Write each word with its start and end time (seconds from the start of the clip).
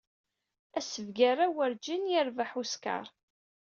Asebgar-a 0.77 1.47
werjin 1.55 2.09
yerbeḥ 2.11 2.51
uskaṛ. 2.61 3.05